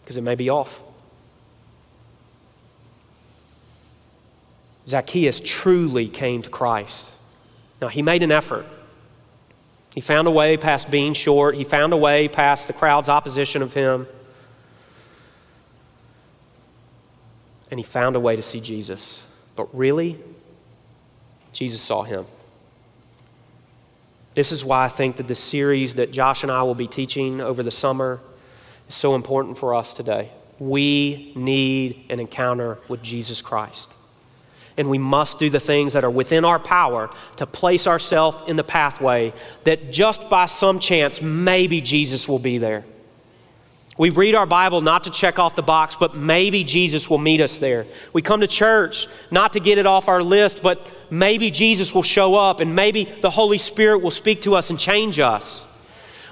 [0.03, 0.79] because it may be off.
[4.87, 7.09] Zacchaeus truly came to Christ.
[7.81, 8.67] Now, he made an effort.
[9.93, 13.61] He found a way past being short, he found a way past the crowd's opposition
[13.61, 14.07] of him.
[17.71, 19.21] And he found a way to see Jesus.
[19.55, 20.17] But really,
[21.53, 22.25] Jesus saw him.
[24.33, 27.41] This is why I think that the series that Josh and I will be teaching
[27.41, 28.19] over the summer
[28.87, 30.31] is so important for us today.
[30.59, 33.93] We need an encounter with Jesus Christ.
[34.79, 38.55] And we must do the things that are within our power to place ourselves in
[38.55, 39.33] the pathway
[39.65, 42.85] that just by some chance, maybe Jesus will be there.
[43.97, 47.41] We read our Bible not to check off the box, but maybe Jesus will meet
[47.41, 47.85] us there.
[48.13, 52.01] We come to church not to get it off our list, but maybe Jesus will
[52.01, 55.65] show up and maybe the Holy Spirit will speak to us and change us.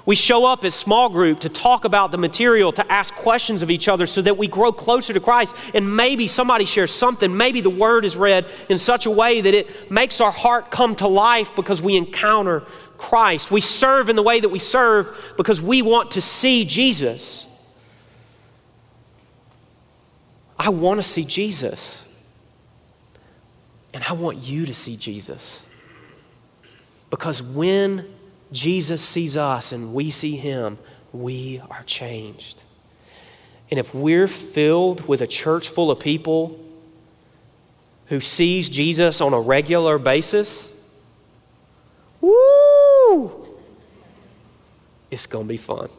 [0.08, 3.70] We show up as small group to talk about the material, to ask questions of
[3.70, 5.54] each other so that we grow closer to Christ.
[5.74, 7.36] And maybe somebody shares something.
[7.36, 10.96] Maybe the word is read in such a way that it makes our heart come
[10.96, 12.60] to life because we encounter
[12.96, 13.50] Christ.
[13.50, 17.44] We serve in the way that we serve because we want to see Jesus.
[20.58, 22.02] I want to see Jesus.
[23.92, 25.64] And I want you to see Jesus.
[27.10, 28.06] Because when
[28.52, 30.78] Jesus sees us and we see him,
[31.12, 32.62] we are changed.
[33.70, 36.58] And if we're filled with a church full of people
[38.06, 40.70] who sees Jesus on a regular basis,
[42.20, 43.58] woo,
[45.10, 45.90] it's going to be fun.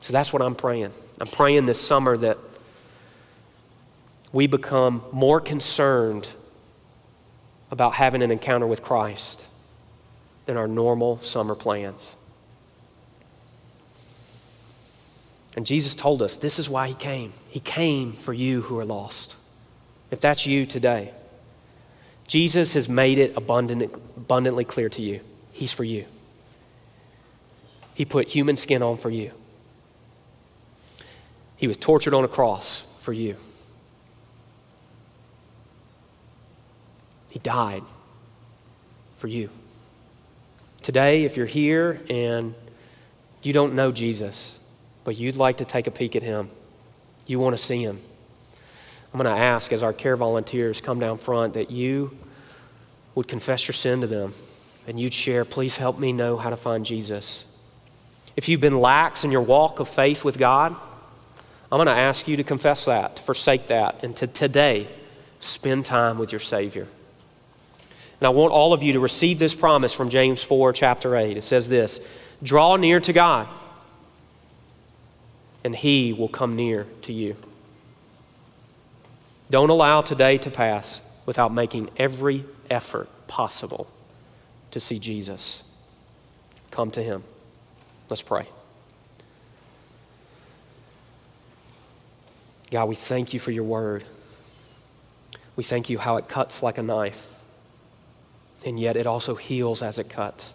[0.00, 0.92] So that's what I'm praying.
[1.20, 2.38] I'm praying this summer that
[4.32, 6.28] we become more concerned
[7.70, 9.45] about having an encounter with Christ
[10.46, 12.14] than our normal summer plans.
[15.56, 17.32] And Jesus told us this is why He came.
[17.48, 19.34] He came for you who are lost.
[20.10, 21.12] If that's you today,
[22.28, 25.20] Jesus has made it abundant, abundantly clear to you.
[25.52, 26.04] He's for you.
[27.94, 29.32] He put human skin on for you.
[31.56, 33.36] He was tortured on a cross for you.
[37.30, 37.82] He died
[39.18, 39.48] for you.
[40.86, 42.54] Today, if you're here and
[43.42, 44.54] you don't know Jesus,
[45.02, 46.48] but you'd like to take a peek at him,
[47.26, 47.98] you want to see him,
[49.12, 52.16] I'm going to ask as our care volunteers come down front that you
[53.16, 54.32] would confess your sin to them
[54.86, 57.44] and you'd share, please help me know how to find Jesus.
[58.36, 60.70] If you've been lax in your walk of faith with God,
[61.72, 64.88] I'm going to ask you to confess that, to forsake that, and to today
[65.40, 66.86] spend time with your Savior.
[68.20, 71.36] And I want all of you to receive this promise from James 4, chapter 8.
[71.36, 72.00] It says this
[72.42, 73.48] Draw near to God,
[75.64, 77.36] and He will come near to you.
[79.50, 83.88] Don't allow today to pass without making every effort possible
[84.70, 85.62] to see Jesus.
[86.70, 87.22] Come to Him.
[88.08, 88.48] Let's pray.
[92.70, 94.04] God, we thank you for your word.
[95.54, 97.28] We thank you how it cuts like a knife,
[98.64, 100.54] and yet it also heals as it cuts.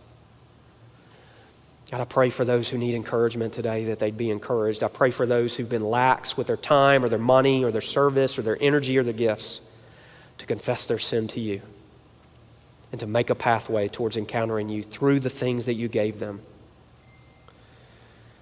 [1.91, 4.81] God, I pray for those who need encouragement today that they'd be encouraged.
[4.81, 7.81] I pray for those who've been lax with their time or their money or their
[7.81, 9.59] service or their energy or their gifts
[10.37, 11.61] to confess their sin to you
[12.91, 16.41] and to make a pathway towards encountering you through the things that you gave them.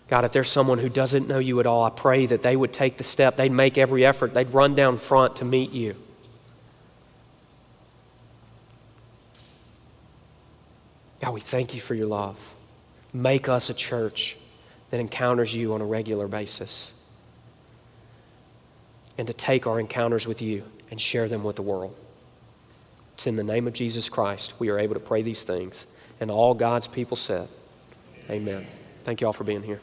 [0.07, 2.73] God, if there's someone who doesn't know you at all, I pray that they would
[2.73, 5.95] take the step, they'd make every effort, they'd run down front to meet you.
[11.21, 12.37] God, we thank you for your love.
[13.13, 14.37] Make us a church
[14.91, 16.91] that encounters you on a regular basis
[19.17, 21.95] and to take our encounters with you and share them with the world.
[23.15, 25.85] It's in the name of Jesus Christ we are able to pray these things.
[26.21, 27.47] And all God's people said,
[28.29, 28.65] Amen.
[29.03, 29.81] Thank you all for being here.